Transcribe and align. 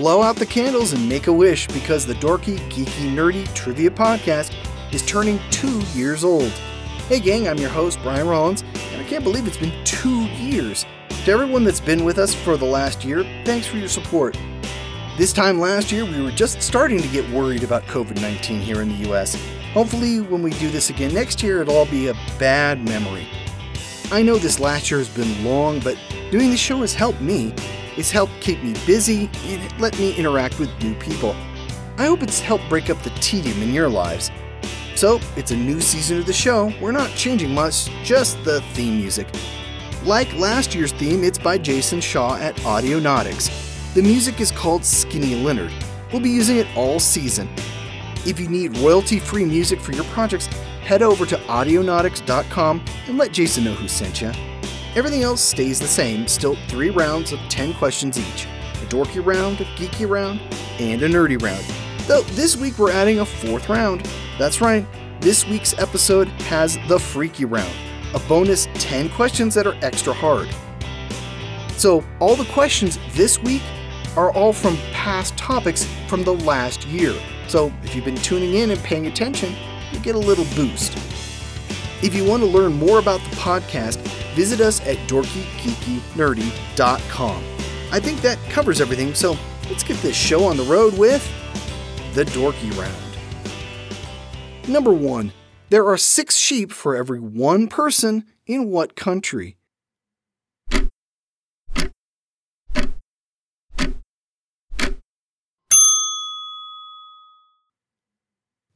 Blow 0.00 0.22
out 0.22 0.36
the 0.36 0.46
candles 0.46 0.94
and 0.94 1.08
make 1.08 1.26
a 1.26 1.32
wish 1.32 1.66
because 1.68 2.06
the 2.06 2.14
Dorky, 2.14 2.58
Geeky, 2.70 3.14
Nerdy 3.14 3.46
Trivia 3.54 3.90
Podcast 3.90 4.54
is 4.92 5.04
turning 5.04 5.38
two 5.50 5.80
years 5.94 6.24
old. 6.24 6.50
Hey, 7.08 7.20
gang, 7.20 7.48
I'm 7.48 7.58
your 7.58 7.70
host, 7.70 7.98
Brian 8.02 8.26
Rollins, 8.26 8.62
and 8.92 9.00
I 9.00 9.04
can't 9.04 9.24
believe 9.24 9.46
it's 9.46 9.56
been 9.56 9.72
two 9.84 10.24
years. 10.26 10.86
To 11.26 11.32
everyone 11.32 11.64
that's 11.64 11.80
been 11.80 12.04
with 12.04 12.18
us 12.18 12.34
for 12.34 12.56
the 12.56 12.64
last 12.64 13.04
year, 13.04 13.24
thanks 13.44 13.66
for 13.66 13.76
your 13.76 13.88
support. 13.88 14.38
This 15.18 15.32
time 15.34 15.60
last 15.60 15.92
year, 15.92 16.04
we 16.04 16.22
were 16.22 16.30
just 16.30 16.62
starting 16.62 17.00
to 17.00 17.08
get 17.08 17.28
worried 17.30 17.62
about 17.62 17.84
COVID 17.84 18.20
19 18.22 18.60
here 18.60 18.80
in 18.80 18.88
the 18.88 19.10
US. 19.10 19.36
Hopefully, 19.72 20.20
when 20.20 20.42
we 20.42 20.50
do 20.50 20.68
this 20.68 20.90
again 20.90 21.14
next 21.14 21.44
year, 21.44 21.62
it'll 21.62 21.76
all 21.76 21.86
be 21.86 22.08
a 22.08 22.14
bad 22.40 22.84
memory. 22.88 23.28
I 24.10 24.20
know 24.20 24.36
this 24.36 24.58
last 24.58 24.90
year 24.90 24.98
has 24.98 25.08
been 25.08 25.44
long, 25.44 25.78
but 25.78 25.96
doing 26.32 26.50
the 26.50 26.56
show 26.56 26.78
has 26.80 26.92
helped 26.92 27.20
me. 27.20 27.54
It's 27.96 28.10
helped 28.10 28.32
keep 28.40 28.60
me 28.64 28.74
busy 28.84 29.30
and 29.44 29.62
it 29.62 29.78
let 29.78 29.96
me 29.98 30.12
interact 30.16 30.58
with 30.58 30.70
new 30.82 30.94
people. 30.96 31.36
I 31.98 32.06
hope 32.06 32.22
it's 32.24 32.40
helped 32.40 32.68
break 32.68 32.90
up 32.90 33.00
the 33.02 33.10
tedium 33.20 33.62
in 33.62 33.72
your 33.72 33.88
lives. 33.88 34.32
So, 34.96 35.20
it's 35.36 35.52
a 35.52 35.56
new 35.56 35.80
season 35.80 36.18
of 36.18 36.26
the 36.26 36.32
show. 36.32 36.72
We're 36.80 36.90
not 36.90 37.10
changing 37.10 37.54
much, 37.54 37.88
just 38.02 38.42
the 38.42 38.62
theme 38.72 38.96
music. 38.96 39.28
Like 40.02 40.34
last 40.34 40.74
year's 40.74 40.92
theme, 40.92 41.22
it's 41.22 41.38
by 41.38 41.58
Jason 41.58 42.00
Shaw 42.00 42.36
at 42.36 42.56
Audionautix. 42.56 43.94
The 43.94 44.02
music 44.02 44.40
is 44.40 44.50
called 44.50 44.84
Skinny 44.84 45.36
Leonard. 45.36 45.72
We'll 46.10 46.22
be 46.22 46.30
using 46.30 46.56
it 46.56 46.66
all 46.74 46.98
season. 46.98 47.48
If 48.26 48.38
you 48.38 48.48
need 48.48 48.76
royalty 48.78 49.18
free 49.18 49.46
music 49.46 49.80
for 49.80 49.92
your 49.92 50.04
projects, 50.04 50.46
head 50.82 51.02
over 51.02 51.24
to 51.24 51.36
audionautix.com 51.36 52.84
and 53.06 53.16
let 53.16 53.32
Jason 53.32 53.64
know 53.64 53.72
who 53.72 53.88
sent 53.88 54.20
you. 54.20 54.30
Everything 54.94 55.22
else 55.22 55.40
stays 55.40 55.78
the 55.78 55.86
same, 55.86 56.28
still 56.28 56.56
three 56.68 56.90
rounds 56.90 57.32
of 57.32 57.38
10 57.48 57.74
questions 57.74 58.18
each 58.18 58.46
a 58.46 58.86
dorky 58.86 59.24
round, 59.24 59.60
a 59.60 59.64
geeky 59.76 60.08
round, 60.08 60.40
and 60.78 61.02
a 61.02 61.08
nerdy 61.08 61.40
round. 61.40 61.64
Though 62.06 62.22
this 62.34 62.56
week 62.56 62.78
we're 62.78 62.90
adding 62.90 63.20
a 63.20 63.26
fourth 63.26 63.68
round. 63.68 64.08
That's 64.38 64.60
right, 64.60 64.86
this 65.20 65.46
week's 65.46 65.78
episode 65.78 66.28
has 66.48 66.78
the 66.88 66.98
freaky 66.98 67.44
round, 67.44 67.72
a 68.14 68.18
bonus 68.20 68.68
10 68.74 69.10
questions 69.10 69.54
that 69.54 69.66
are 69.66 69.76
extra 69.82 70.12
hard. 70.12 70.48
So, 71.76 72.04
all 72.18 72.36
the 72.36 72.50
questions 72.52 72.98
this 73.12 73.38
week 73.38 73.62
are 74.16 74.30
all 74.32 74.52
from 74.52 74.76
past 74.92 75.36
topics 75.38 75.86
from 76.08 76.24
the 76.24 76.34
last 76.34 76.86
year. 76.86 77.14
So, 77.50 77.72
if 77.82 77.96
you've 77.96 78.04
been 78.04 78.14
tuning 78.14 78.54
in 78.54 78.70
and 78.70 78.78
paying 78.84 79.08
attention, 79.08 79.52
you 79.90 79.98
get 79.98 80.14
a 80.14 80.18
little 80.18 80.44
boost. 80.54 80.96
If 82.00 82.14
you 82.14 82.24
want 82.24 82.44
to 82.44 82.48
learn 82.48 82.74
more 82.74 83.00
about 83.00 83.18
the 83.28 83.34
podcast, 83.34 83.96
visit 84.36 84.60
us 84.60 84.80
at 84.82 84.98
dorkygeekynerdy.com. 85.08 87.44
I 87.90 87.98
think 87.98 88.20
that 88.20 88.38
covers 88.50 88.80
everything, 88.80 89.14
so 89.14 89.36
let's 89.68 89.82
get 89.82 89.96
this 89.96 90.14
show 90.14 90.44
on 90.44 90.56
the 90.56 90.62
road 90.62 90.96
with 90.96 91.28
the 92.14 92.22
Dorky 92.22 92.70
Round. 92.78 92.94
Number 94.68 94.92
one, 94.92 95.32
there 95.70 95.88
are 95.88 95.96
six 95.96 96.36
sheep 96.36 96.70
for 96.70 96.94
every 96.94 97.18
one 97.18 97.66
person 97.66 98.26
in 98.46 98.70
what 98.70 98.94
country? 98.94 99.56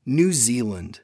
New 0.06 0.32
Zealand. 0.32 1.00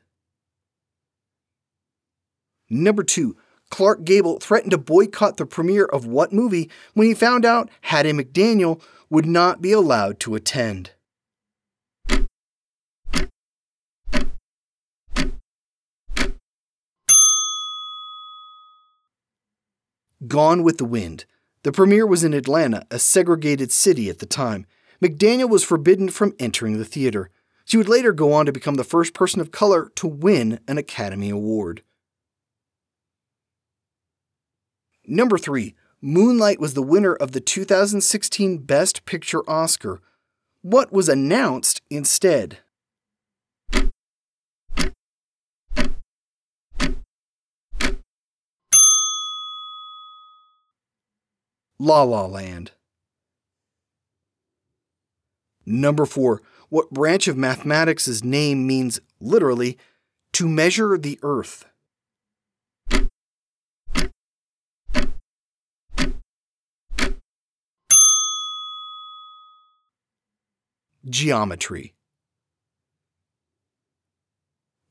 Number 2.69 3.03
two, 3.03 3.37
Clark 3.71 4.05
Gable 4.05 4.39
threatened 4.39 4.73
to 4.73 4.79
boycott 4.79 5.37
the 5.37 5.47
premiere 5.47 5.87
of 5.87 6.07
what 6.07 6.33
movie 6.33 6.71
when 6.95 7.07
he 7.07 7.15
found 7.15 7.45
out 7.45 7.71
Hattie 7.83 8.13
McDaniel 8.13 8.83
would 9.09 9.27
not 9.27 9.63
be 9.63 9.73
allowed 9.73 10.21
to 10.21 10.35
attend? 10.35 10.93
Gone 20.27 20.63
with 20.63 20.77
the 20.77 20.85
Wind. 20.85 21.25
The 21.63 21.73
premiere 21.73 22.07
was 22.07 22.25
in 22.25 22.35
Atlanta, 22.35 22.87
a 22.91 22.99
segregated 22.99 23.73
city 23.73 24.11
at 24.11 24.19
the 24.19 24.27
time. 24.27 24.67
McDaniel 25.03 25.49
was 25.49 25.65
forbidden 25.65 26.11
from 26.11 26.35
entering 26.39 26.79
the 26.79 26.85
theater. 26.85 27.31
She 27.71 27.77
would 27.77 27.89
later 27.89 28.11
go 28.13 28.33
on 28.33 28.47
to 28.47 28.53
become 28.53 28.75
the 28.75 28.83
first 28.83 29.15
person 29.15 29.41
of 29.41 29.53
color 29.53 29.93
to 29.95 30.09
win 30.09 30.59
an 30.67 30.77
Academy 30.77 31.31
Award. 31.31 31.85
Number 35.07 35.39
3. 35.39 35.77
Moonlight 36.01 36.59
was 36.59 36.75
the 36.75 36.83
winner 36.83 37.15
of 37.15 37.31
the 37.31 37.39
2016 37.39 38.59
Best 38.59 39.05
Picture 39.05 39.49
Oscar. 39.49 40.01
What 40.63 40.93
was 40.93 41.09
announced 41.09 41.81
instead? 41.89 42.59
La 51.79 52.03
La 52.03 52.27
Land. 52.27 52.73
Number 55.65 56.05
4. 56.05 56.43
What 56.71 56.91
branch 56.91 57.27
of 57.27 57.37
mathematics' 57.37 58.23
name 58.23 58.65
means 58.65 59.01
literally 59.21 59.77
to 60.35 60.49
measure 60.49 60.97
the 60.97 61.19
earth? 61.21 61.67
Geometry. 71.09 71.95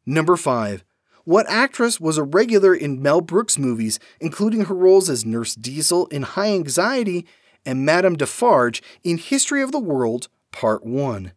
Number 0.06 0.36
5. 0.36 0.84
What 1.24 1.50
actress 1.50 1.98
was 2.02 2.18
a 2.18 2.24
regular 2.24 2.76
in 2.76 3.02
Mel 3.02 3.22
Brooks 3.22 3.58
movies, 3.58 4.02
including 4.20 4.66
her 4.66 4.76
roles 4.76 5.10
as 5.10 5.24
Nurse 5.24 5.56
Diesel 5.56 6.08
in 6.08 6.24
High 6.24 6.52
Anxiety 6.52 7.26
and 7.66 7.86
Madame 7.86 8.18
Defarge 8.18 8.84
in 9.02 9.18
History 9.18 9.62
of 9.62 9.72
the 9.72 9.80
World, 9.80 10.28
Part 10.52 10.86
1? 10.86 11.32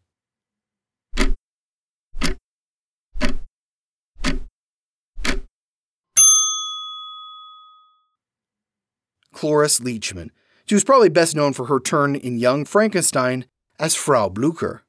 Cloris 9.42 9.80
Leachman. 9.80 10.30
She 10.66 10.76
was 10.76 10.84
probably 10.84 11.08
best 11.08 11.34
known 11.34 11.53
for 11.53 11.66
her 11.66 11.80
turn 11.80 12.14
in 12.14 12.38
Young 12.38 12.64
Frankenstein 12.64 13.47
as 13.76 13.97
Frau 13.97 14.28
Blucher. 14.28 14.84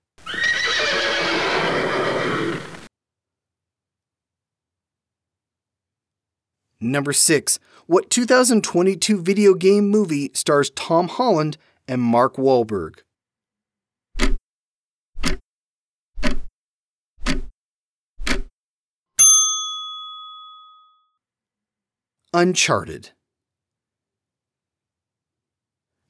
Number 6.80 7.14
6. 7.14 7.58
What 7.88 8.12
2022 8.12 9.24
video 9.24 9.56
game 9.56 9.90
movie 9.90 10.30
stars 10.36 10.70
Tom 10.76 11.08
Holland 11.08 11.58
and 11.88 12.00
Mark 12.00 12.36
Wahlberg? 12.36 13.00
Uncharted. 22.36 23.14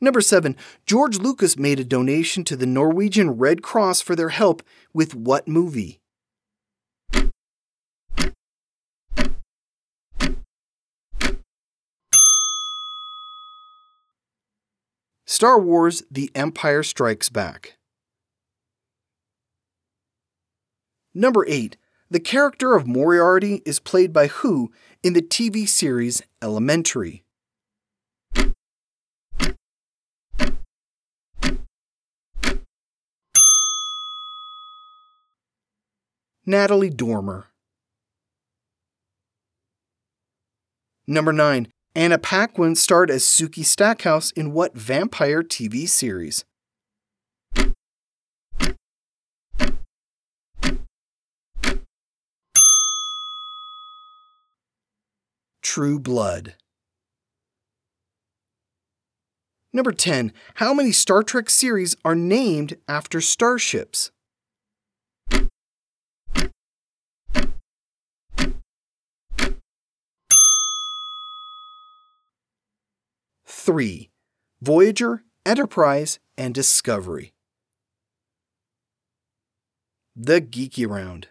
Number 0.03 0.19
7. 0.19 0.57
George 0.85 1.17
Lucas 1.19 1.57
made 1.57 1.79
a 1.79 1.85
donation 1.85 2.43
to 2.43 2.57
the 2.57 2.65
Norwegian 2.65 3.31
Red 3.31 3.61
Cross 3.61 4.01
for 4.01 4.17
their 4.17 4.29
help 4.29 4.61
with 4.93 5.15
what 5.15 5.47
movie? 5.47 6.01
Star 15.25 15.57
Wars 15.57 16.03
The 16.11 16.29
Empire 16.35 16.83
Strikes 16.83 17.29
Back. 17.29 17.77
Number 21.13 21.45
8. 21.47 21.77
The 22.11 22.19
character 22.19 22.75
of 22.75 22.85
Moriarty 22.85 23.61
is 23.65 23.79
played 23.79 24.11
by 24.11 24.27
who 24.27 24.69
in 25.01 25.13
the 25.13 25.21
TV 25.21 25.65
series 25.65 26.21
Elementary? 26.41 27.22
Natalie 36.45 36.89
Dormer. 36.89 37.47
Number 41.07 41.31
9. 41.31 41.69
Anna 41.95 42.17
Paquin 42.17 42.75
starred 42.75 43.09
as 43.09 43.23
Sookie 43.23 43.63
Stackhouse 43.63 44.31
in 44.31 44.51
what 44.51 44.75
vampire 44.75 45.41
TV 45.41 45.87
series? 45.87 46.43
True 55.61 55.99
Blood. 55.99 56.55
Number 59.71 59.91
10. 59.91 60.33
How 60.55 60.73
many 60.73 60.91
Star 60.91 61.23
Trek 61.23 61.49
series 61.49 61.95
are 62.03 62.15
named 62.15 62.77
after 62.87 63.21
starships? 63.21 64.11
Three. 73.65 74.09
Voyager, 74.61 75.23
Enterprise, 75.45 76.19
and 76.37 76.53
Discovery. 76.53 77.33
The 80.17 80.41
Geeky 80.41 80.85
Round. 80.85 81.29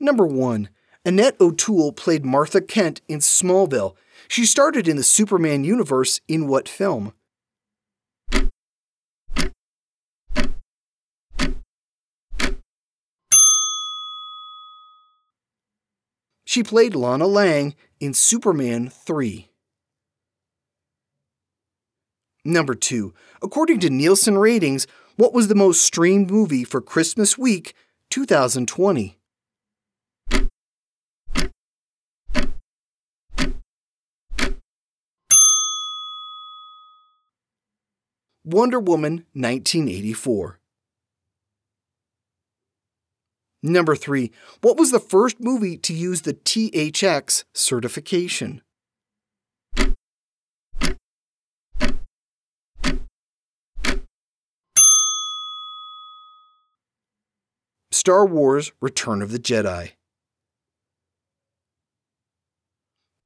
Number 0.00 0.26
1. 0.26 0.68
Annette 1.04 1.40
O'Toole 1.40 1.92
played 1.92 2.24
Martha 2.24 2.60
Kent 2.60 3.02
in 3.06 3.20
Smallville. 3.20 3.94
She 4.26 4.44
started 4.44 4.88
in 4.88 4.96
the 4.96 5.04
Superman 5.04 5.62
universe 5.62 6.20
in 6.26 6.48
what 6.48 6.68
film? 6.68 7.12
She 16.44 16.64
played 16.64 16.96
Lana 16.96 17.28
Lang 17.28 17.76
in 18.00 18.12
Superman 18.12 18.88
3. 18.88 19.50
Number 22.44 22.74
2. 22.74 23.14
According 23.42 23.80
to 23.80 23.90
Nielsen 23.90 24.36
ratings, 24.36 24.86
what 25.16 25.32
was 25.32 25.48
the 25.48 25.54
most 25.54 25.82
streamed 25.82 26.30
movie 26.30 26.64
for 26.64 26.82
Christmas 26.82 27.38
week 27.38 27.74
2020? 28.10 29.18
Wonder 38.46 38.78
Woman 38.78 39.24
1984. 39.32 40.60
Number 43.62 43.96
3. 43.96 44.30
What 44.60 44.76
was 44.76 44.90
the 44.90 45.00
first 45.00 45.40
movie 45.40 45.78
to 45.78 45.94
use 45.94 46.20
the 46.22 46.34
THX 46.34 47.44
certification? 47.54 48.60
Star 58.04 58.26
Wars 58.26 58.70
Return 58.82 59.22
of 59.22 59.32
the 59.32 59.38
Jedi. 59.38 59.92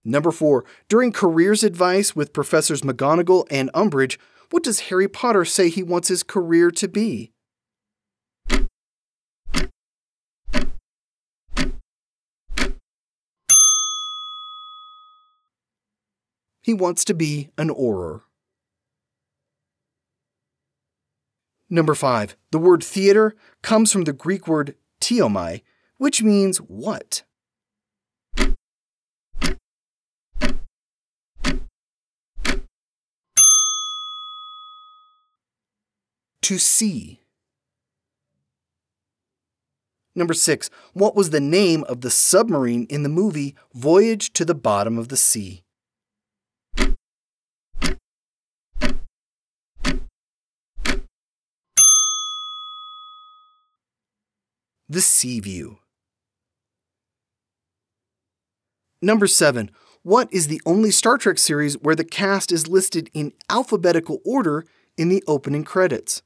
Number 0.04 0.30
4. 0.30 0.64
During 0.88 1.10
careers 1.10 1.64
advice 1.64 2.14
with 2.14 2.32
Professors 2.32 2.82
McGonagall 2.82 3.44
and 3.50 3.72
Umbridge, 3.74 4.18
what 4.52 4.62
does 4.62 4.78
Harry 4.82 5.08
Potter 5.08 5.44
say 5.44 5.68
he 5.68 5.82
wants 5.82 6.06
his 6.06 6.22
career 6.22 6.70
to 6.70 6.86
be? 6.86 7.32
He 16.62 16.72
wants 16.72 17.04
to 17.06 17.14
be 17.14 17.48
an 17.58 17.70
Auror. 17.70 18.20
Number 21.70 21.94
5. 21.94 22.34
The 22.50 22.58
word 22.58 22.82
theater 22.82 23.36
comes 23.62 23.92
from 23.92 24.04
the 24.04 24.12
Greek 24.12 24.48
word 24.48 24.74
theomai, 25.00 25.62
which 25.98 26.22
means 26.22 26.58
what? 26.58 27.24
To 36.42 36.56
see. 36.56 37.20
Number 40.14 40.32
6. 40.32 40.70
What 40.94 41.14
was 41.14 41.30
the 41.30 41.40
name 41.40 41.84
of 41.84 42.00
the 42.00 42.10
submarine 42.10 42.86
in 42.88 43.02
the 43.02 43.10
movie 43.10 43.54
Voyage 43.74 44.32
to 44.32 44.46
the 44.46 44.54
Bottom 44.54 44.96
of 44.96 45.08
the 45.08 45.16
Sea? 45.18 45.62
The 54.90 55.02
Seaview. 55.02 55.76
Number 59.02 59.26
7. 59.26 59.70
What 60.02 60.32
is 60.32 60.48
the 60.48 60.62
only 60.64 60.90
Star 60.90 61.18
Trek 61.18 61.36
series 61.36 61.74
where 61.74 61.94
the 61.94 62.04
cast 62.04 62.50
is 62.50 62.68
listed 62.68 63.10
in 63.12 63.34
alphabetical 63.50 64.20
order 64.24 64.64
in 64.96 65.10
the 65.10 65.22
opening 65.26 65.62
credits? 65.62 66.22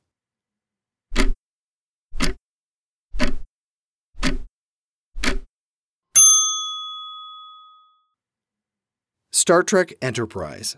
Star 9.33 9.65
Trek 9.65 9.95
Enterprise. 10.01 10.77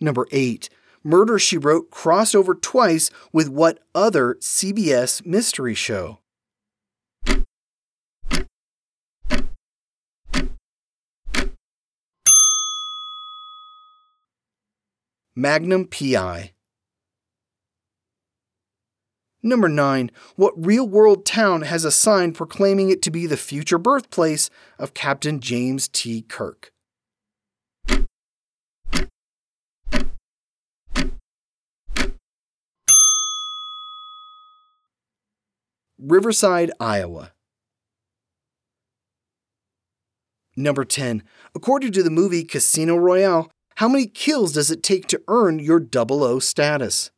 Number 0.00 0.26
8. 0.32 0.70
Murder 1.02 1.38
She 1.38 1.56
Wrote 1.56 1.90
crossed 1.90 2.34
over 2.34 2.54
twice 2.54 3.10
with 3.32 3.48
what 3.48 3.78
other 3.94 4.36
CBS 4.40 5.24
mystery 5.24 5.74
show? 5.74 6.18
Magnum 15.34 15.86
PI. 15.86 16.52
Number 19.40 19.68
9. 19.68 20.10
What 20.34 20.52
real 20.56 20.88
world 20.88 21.24
town 21.24 21.62
has 21.62 21.84
a 21.84 21.92
sign 21.92 22.32
proclaiming 22.32 22.90
it 22.90 23.02
to 23.02 23.10
be 23.12 23.24
the 23.24 23.36
future 23.36 23.78
birthplace 23.78 24.50
of 24.80 24.94
Captain 24.94 25.38
James 25.38 25.86
T. 25.86 26.22
Kirk? 26.22 26.72
Riverside, 35.98 36.70
Iowa. 36.78 37.32
Number 40.56 40.84
10. 40.84 41.22
According 41.54 41.92
to 41.92 42.02
the 42.02 42.10
movie 42.10 42.44
Casino 42.44 42.96
Royale, 42.96 43.50
how 43.76 43.88
many 43.88 44.06
kills 44.06 44.52
does 44.52 44.70
it 44.70 44.82
take 44.82 45.06
to 45.08 45.20
earn 45.28 45.58
your 45.58 45.80
00 45.80 46.38
status? 46.40 47.10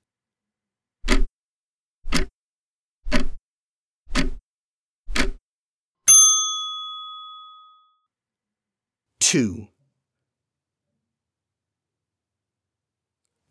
Two. 9.20 9.68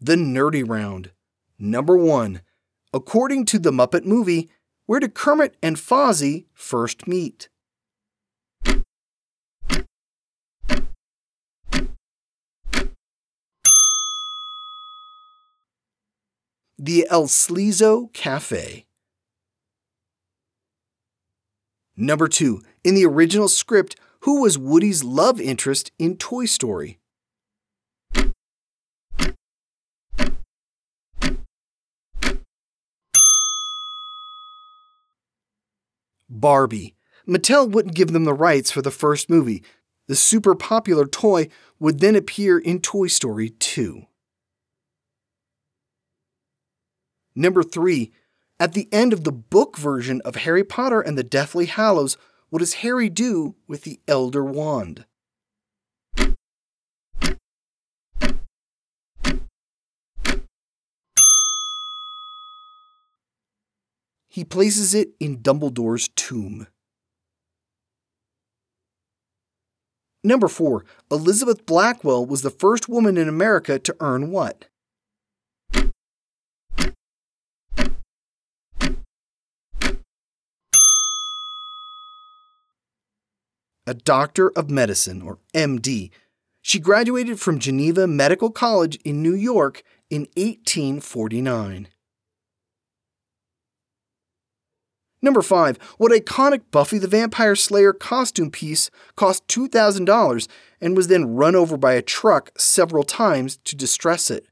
The 0.01 0.15
Nerdy 0.15 0.67
Round. 0.67 1.11
Number 1.57 1.97
1. 1.97 2.41
According 2.93 3.45
to 3.45 3.59
the 3.59 3.71
Muppet 3.71 4.05
movie, 4.05 4.49
where 4.89 4.99
did 4.99 5.13
Kermit 5.13 5.55
and 5.61 5.75
Fozzie 5.75 6.45
first 6.55 7.07
meet? 7.07 7.47
The 16.79 17.05
El 17.07 17.27
Sleazo 17.27 18.11
Cafe. 18.13 18.87
Number 21.95 22.27
2. 22.27 22.63
In 22.83 22.95
the 22.95 23.05
original 23.05 23.47
script, 23.47 23.95
who 24.21 24.41
was 24.41 24.57
Woody's 24.57 25.03
love 25.03 25.39
interest 25.39 25.91
in 25.99 26.17
Toy 26.17 26.45
Story? 26.45 26.98
Barbie. 36.29 36.95
Mattel 37.27 37.69
wouldn't 37.69 37.95
give 37.95 38.11
them 38.11 38.23
the 38.23 38.33
rights 38.33 38.71
for 38.71 38.81
the 38.81 38.91
first 38.91 39.29
movie. 39.29 39.63
The 40.07 40.15
super 40.15 40.55
popular 40.55 41.05
toy 41.05 41.49
would 41.79 41.99
then 41.99 42.15
appear 42.15 42.57
in 42.57 42.79
Toy 42.79 43.07
Story 43.07 43.49
2. 43.49 44.03
Number 47.35 47.63
3. 47.63 48.11
At 48.59 48.73
the 48.73 48.89
end 48.91 49.13
of 49.13 49.23
the 49.23 49.31
book 49.31 49.77
version 49.77 50.21
of 50.25 50.35
Harry 50.35 50.63
Potter 50.63 50.99
and 50.99 51.17
the 51.17 51.23
Deathly 51.23 51.67
Hallows, 51.67 52.17
what 52.49 52.59
does 52.59 52.75
Harry 52.75 53.09
do 53.09 53.55
with 53.67 53.83
the 53.83 53.99
Elder 54.07 54.43
Wand? 54.43 55.05
He 64.29 64.45
places 64.45 64.93
it 64.93 65.09
in 65.19 65.39
Dumbledore's 65.39 66.09
tomb. 66.09 66.67
Number 70.23 70.47
4. 70.47 70.85
Elizabeth 71.09 71.65
Blackwell 71.65 72.25
was 72.25 72.41
the 72.43 72.49
first 72.49 72.87
woman 72.87 73.17
in 73.17 73.27
America 73.27 73.79
to 73.79 73.95
earn 73.99 74.31
what? 74.31 74.65
A 83.87 83.93
Doctor 83.95 84.51
of 84.51 84.69
Medicine, 84.69 85.23
or 85.23 85.39
MD. 85.55 86.11
She 86.61 86.79
graduated 86.79 87.39
from 87.39 87.57
Geneva 87.57 88.05
Medical 88.05 88.51
College 88.51 88.99
in 89.03 89.23
New 89.23 89.33
York 89.33 89.81
in 90.11 90.27
1849. 90.35 91.87
Number 95.21 95.41
5. 95.41 95.77
What 95.97 96.13
iconic 96.13 96.61
Buffy 96.71 96.97
the 96.97 97.07
Vampire 97.07 97.55
Slayer 97.55 97.91
costume 97.91 98.51
piece 98.51 98.89
cost 99.15 99.45
$2,000 99.47 100.47
and 100.79 100.95
was 100.95 101.07
then 101.07 101.35
run 101.35 101.55
over 101.55 101.75
by 101.75 101.93
a 101.93 102.01
truck 102.01 102.51
several 102.57 103.03
times 103.03 103.57
to 103.65 103.75
distress 103.75 104.31
it? 104.31 104.45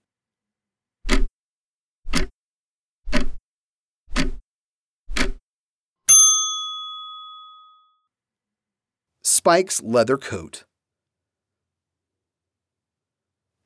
Spike's 9.24 9.82
leather 9.82 10.18
coat. 10.18 10.66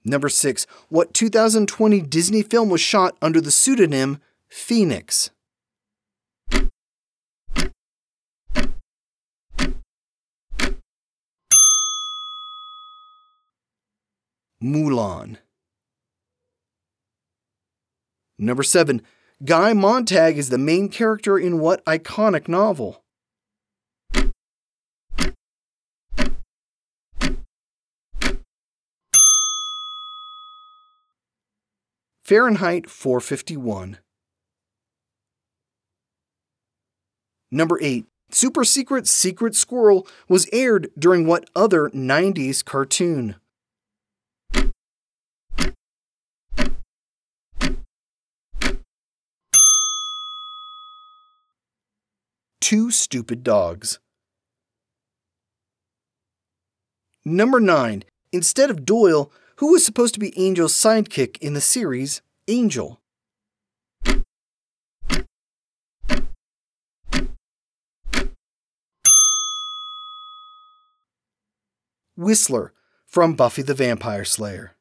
Number 0.03 0.29
6. 0.29 0.67
What 0.89 1.13
2020 1.13 2.01
Disney 2.01 2.43
film 2.43 2.69
was 2.69 2.81
shot 2.81 3.17
under 3.21 3.41
the 3.41 3.51
pseudonym 3.51 4.19
Phoenix? 4.47 5.31
Mulan. 14.61 15.37
Number 18.37 18.63
7. 18.63 19.01
Guy 19.43 19.73
Montag 19.73 20.37
is 20.37 20.49
the 20.49 20.57
main 20.57 20.87
character 20.87 21.37
in 21.37 21.59
what 21.59 21.83
iconic 21.85 22.47
novel? 22.47 23.03
Fahrenheit 32.23 32.89
451. 32.89 33.97
Number 37.51 37.77
8. 37.81 38.05
Super 38.29 38.63
Secret 38.63 39.07
Secret 39.07 39.55
Squirrel 39.55 40.07
was 40.29 40.47
aired 40.53 40.89
during 40.97 41.27
what 41.27 41.49
other 41.53 41.89
90s 41.89 42.63
cartoon? 42.63 43.35
Two 52.71 52.89
Stupid 52.89 53.43
Dogs. 53.43 53.99
Number 57.25 57.59
9. 57.59 58.05
Instead 58.31 58.69
of 58.69 58.85
Doyle, 58.85 59.29
who 59.57 59.73
was 59.73 59.83
supposed 59.83 60.13
to 60.13 60.21
be 60.21 60.33
Angel's 60.37 60.73
sidekick 60.73 61.37
in 61.39 61.53
the 61.53 61.59
series 61.59 62.21
Angel. 62.47 63.01
Whistler 72.15 72.71
from 73.05 73.33
Buffy 73.33 73.63
the 73.63 73.73
Vampire 73.73 74.23
Slayer. 74.23 74.77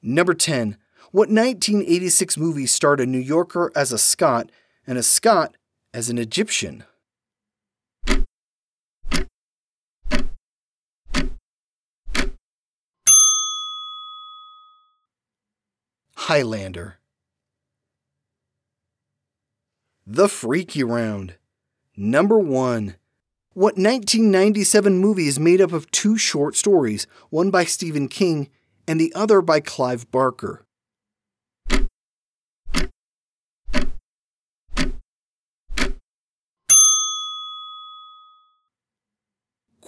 Number 0.00 0.32
10. 0.32 0.78
What 1.10 1.28
1986 1.28 2.38
movie 2.38 2.64
starred 2.64 3.00
a 3.00 3.06
New 3.06 3.18
Yorker 3.18 3.70
as 3.76 3.92
a 3.92 3.98
Scot 3.98 4.50
and 4.86 4.98
a 4.98 5.02
Scot 5.02 5.56
as 5.92 6.08
an 6.08 6.18
Egyptian? 6.18 6.84
Highlander. 16.16 16.98
The 20.06 20.28
Freaky 20.28 20.82
Round. 20.82 21.34
Number 21.96 22.38
1. 22.38 22.96
What 23.52 23.76
1997 23.76 24.98
movie 24.98 25.28
is 25.28 25.38
made 25.38 25.60
up 25.60 25.72
of 25.72 25.90
two 25.90 26.18
short 26.18 26.56
stories, 26.56 27.06
one 27.30 27.50
by 27.50 27.64
Stephen 27.64 28.08
King 28.08 28.48
and 28.88 29.00
the 29.00 29.12
other 29.14 29.40
by 29.40 29.60
Clive 29.60 30.10
Barker? 30.10 30.63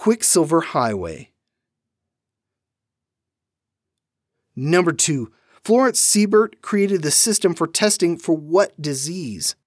Quicksilver 0.07 0.61
Highway. 0.61 1.31
Number 4.55 4.93
2. 4.93 5.33
Florence 5.65 5.99
Seibert 5.99 6.61
created 6.61 7.01
the 7.01 7.11
system 7.11 7.53
for 7.53 7.67
testing 7.67 8.17
for 8.17 8.33
what 8.33 8.81
disease? 8.81 9.57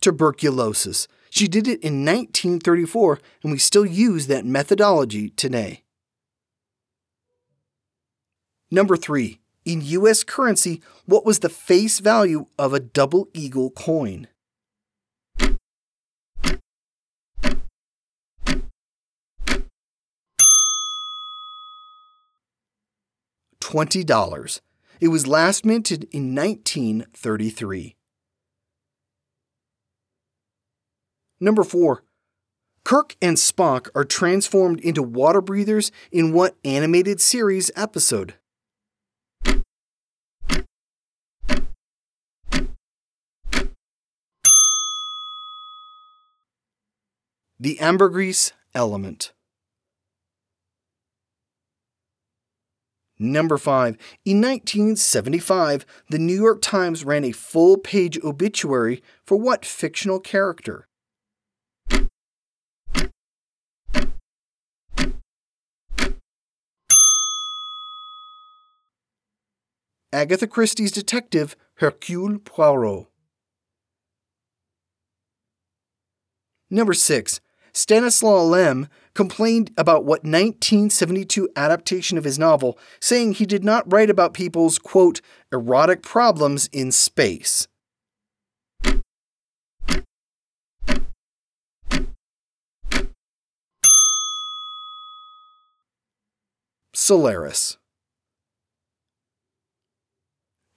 Tuberculosis. 0.00 1.08
She 1.28 1.48
did 1.48 1.66
it 1.66 1.82
in 1.82 2.04
1934, 2.04 3.18
and 3.42 3.50
we 3.50 3.58
still 3.58 3.84
use 3.84 4.28
that 4.28 4.46
methodology 4.46 5.30
today. 5.30 5.82
Number 8.70 8.96
3. 8.96 9.40
In 9.66 9.82
US 9.82 10.22
currency, 10.22 10.80
what 11.06 11.26
was 11.26 11.40
the 11.40 11.48
face 11.48 11.98
value 11.98 12.46
of 12.56 12.72
a 12.72 12.78
double 12.78 13.28
eagle 13.34 13.70
coin? 13.70 14.28
$20. 23.60 24.60
It 25.00 25.08
was 25.08 25.26
last 25.26 25.64
minted 25.64 26.04
in 26.12 26.32
1933. 26.32 27.96
Number 31.40 31.64
4. 31.64 32.04
Kirk 32.84 33.16
and 33.20 33.36
Spock 33.36 33.88
are 33.96 34.04
transformed 34.04 34.78
into 34.78 35.02
water 35.02 35.40
breathers 35.40 35.90
in 36.12 36.32
what 36.32 36.56
animated 36.64 37.20
series 37.20 37.72
episode? 37.74 38.34
The 47.66 47.80
ambergris 47.80 48.52
element. 48.76 49.32
Number 53.18 53.58
5. 53.58 53.96
In 54.24 54.40
1975, 54.40 55.84
the 56.08 56.20
New 56.20 56.36
York 56.36 56.62
Times 56.62 57.04
ran 57.04 57.24
a 57.24 57.32
full 57.32 57.76
page 57.76 58.20
obituary 58.22 59.02
for 59.24 59.36
what 59.36 59.64
fictional 59.64 60.20
character? 60.20 60.86
Agatha 70.12 70.46
Christie's 70.46 70.92
detective 70.92 71.56
Hercule 71.80 72.38
Poirot. 72.38 73.08
Number 76.70 76.94
6. 76.94 77.40
Stanislaw 77.76 78.42
Lem 78.42 78.88
complained 79.12 79.70
about 79.76 80.06
what 80.06 80.24
1972 80.24 81.46
adaptation 81.54 82.16
of 82.16 82.24
his 82.24 82.38
novel, 82.38 82.78
saying 83.00 83.32
he 83.32 83.44
did 83.44 83.62
not 83.62 83.84
write 83.92 84.08
about 84.08 84.32
people's, 84.32 84.78
quote, 84.78 85.20
erotic 85.52 86.00
problems 86.02 86.70
in 86.72 86.90
space. 86.90 87.68
Solaris. 96.94 97.76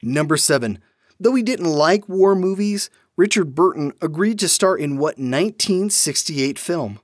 Number 0.03 0.35
7. 0.35 0.79
Though 1.17 1.35
he 1.35 1.43
didn't 1.43 1.65
like 1.65 2.09
war 2.09 2.35
movies, 2.35 2.89
Richard 3.19 3.53
Burton 3.53 3.91
agreed 3.99 4.39
to 4.39 4.47
star 4.47 4.77
in 4.77 4.91
what 4.91 5.17
1968 5.17 6.57
film? 6.57 7.01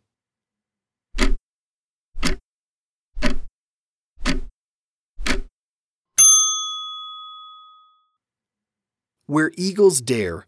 Where 9.25 9.51
Eagles 9.57 9.99
Dare. 9.99 10.47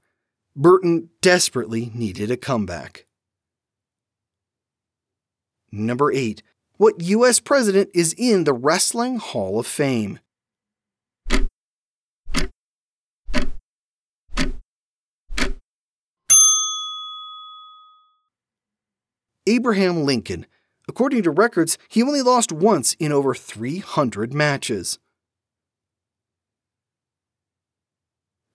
Burton 0.55 1.09
desperately 1.21 1.91
needed 1.93 2.31
a 2.31 2.37
comeback. 2.37 3.05
Number 5.69 6.13
8. 6.13 6.41
What 6.77 7.01
U.S. 7.01 7.41
president 7.41 7.89
is 7.93 8.15
in 8.17 8.45
the 8.45 8.53
Wrestling 8.53 9.17
Hall 9.17 9.59
of 9.59 9.67
Fame? 9.67 10.19
Abraham 19.47 20.03
Lincoln. 20.03 20.45
According 20.89 21.23
to 21.23 21.31
records, 21.31 21.77
he 21.89 22.03
only 22.03 22.21
lost 22.21 22.51
once 22.51 22.93
in 22.99 23.11
over 23.11 23.33
300 23.33 24.33
matches. 24.33 24.99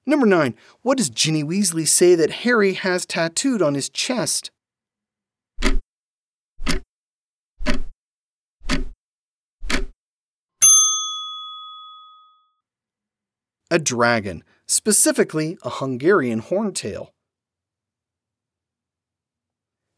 Number 0.05 0.27
9. 0.27 0.55
What 0.83 0.99
does 0.99 1.11
Ginny 1.11 1.43
Weasley 1.43 1.87
say 1.87 2.15
that 2.15 2.43
Harry 2.43 2.75
has 2.75 3.07
tattooed 3.07 3.63
on 3.63 3.75
his 3.75 3.89
chest? 3.89 4.51
A 13.71 13.79
dragon, 13.79 14.45
specifically 14.67 15.57
a 15.63 15.71
Hungarian 15.71 16.43
horntail. 16.43 17.09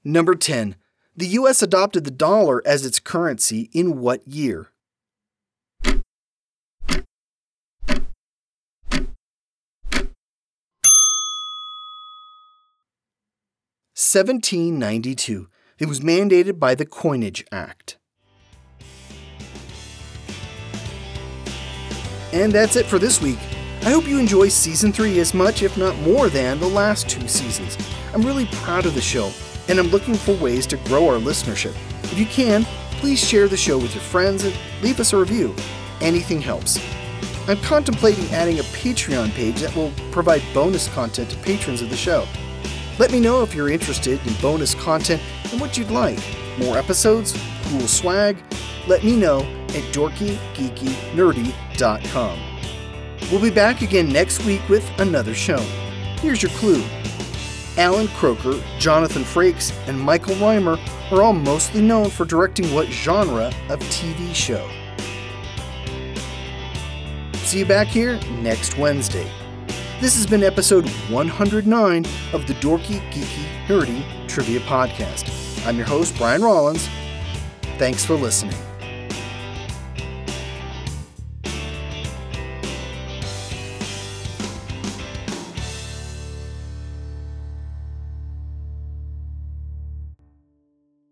Number 0.05 0.35
10. 0.35 0.77
The 1.17 1.27
US 1.29 1.63
adopted 1.63 2.03
the 2.03 2.11
dollar 2.11 2.61
as 2.67 2.85
its 2.85 2.99
currency 2.99 3.71
in 3.73 4.01
what 4.01 4.27
year? 4.27 4.71
Seventeen 13.95 14.81
ninety 14.81 15.15
two. 15.15 15.49
It 15.79 15.87
was 15.87 16.01
mandated 16.01 16.59
by 16.59 16.75
the 16.75 16.85
Coinage 16.85 17.45
Act. 17.53 17.97
And 22.33 22.53
that's 22.53 22.75
it 22.75 22.87
for 22.87 22.99
this 22.99 23.23
week. 23.23 23.39
I 23.83 23.91
hope 23.91 24.09
you 24.09 24.19
enjoy 24.19 24.49
season 24.49 24.93
3 24.93 25.21
as 25.21 25.35
much, 25.35 25.63
if 25.63 25.77
not 25.77 25.97
more, 25.99 26.29
than 26.29 26.59
the 26.59 26.67
last 26.67 27.09
two 27.09 27.29
seasons. 27.29 27.77
I'm 28.13 28.23
really 28.23 28.47
proud 28.47 28.87
of 28.87 28.95
the 28.95 29.01
show 29.01 29.31
and 29.69 29.79
I'm 29.79 29.89
looking 29.89 30.15
for 30.15 30.35
ways 30.37 30.67
to 30.69 30.79
grow 30.79 31.09
our 31.09 31.19
listenership. 31.19 31.75
If 32.05 32.19
you 32.19 32.25
can, 32.27 32.65
please 32.99 33.23
share 33.23 33.47
the 33.49 33.57
show 33.57 33.79
with 33.79 33.95
your 33.95 34.03
friends 34.03 34.45
and 34.45 34.55
leave 34.83 35.01
us 35.01 35.13
a 35.13 35.17
review. 35.17 35.55
Anything 36.01 36.41
helps. 36.41 36.79
I'm 37.47 37.59
contemplating 37.59 38.25
adding 38.33 38.59
a 38.59 38.63
Patreon 38.63 39.33
page 39.33 39.61
that 39.61 39.77
will 39.77 39.93
provide 40.11 40.43
bonus 40.55 40.89
content 40.89 41.29
to 41.31 41.37
patrons 41.39 41.83
of 41.83 41.91
the 41.91 41.97
show. 41.97 42.27
Let 42.99 43.13
me 43.13 43.21
know 43.21 43.43
if 43.43 43.55
you're 43.55 43.71
interested 43.71 44.27
in 44.27 44.33
bonus 44.35 44.75
content 44.75 45.21
and 45.51 45.61
what 45.61 45.77
you'd 45.77 45.91
like. 45.91 46.19
More 46.59 46.79
episodes, 46.79 47.39
cool 47.65 47.87
swag? 47.87 48.39
Let 48.87 49.05
me 49.05 49.15
know 49.17 49.41
at 49.71 49.83
dorkygeekynerdy.com. 49.93 52.39
We'll 53.31 53.43
be 53.43 53.51
back 53.51 53.83
again 53.83 54.09
next 54.09 54.45
week 54.45 54.67
with 54.69 54.89
another 55.01 55.35
show. 55.35 55.59
Here's 56.21 56.43
your 56.43 56.53
clue 56.53 56.83
Allan 57.77 58.07
Kroeker, 58.09 58.63
Jonathan 58.79 59.23
Frakes, 59.23 59.73
and 59.89 60.01
Michael 60.01 60.37
Reimer 60.37 60.79
are 61.11 61.23
all 61.23 61.33
mostly 61.33 61.83
known 61.83 62.09
for 62.09 62.25
directing 62.25 62.73
what 62.73 62.87
genre 62.89 63.47
of 63.69 63.81
TV 63.81 64.35
show? 64.35 64.69
See 67.39 67.59
you 67.59 67.67
back 67.67 67.89
here 67.89 68.21
next 68.41 68.79
Wednesday. 68.79 69.31
This 70.01 70.15
has 70.17 70.27
been 70.27 70.43
episode 70.43 70.89
109 71.09 72.05
of 72.33 72.47
the 72.47 72.55
Dorky, 72.55 73.01
Geeky, 73.11 73.67
Nerdy 73.67 74.29
Trivia 74.29 74.61
Podcast. 74.61 75.67
I'm 75.67 75.77
your 75.77 75.87
host, 75.87 76.17
Brian 76.17 76.43
Rollins. 76.43 76.89
Thanks 77.79 78.05
for 78.05 78.15
listening. 78.15 78.57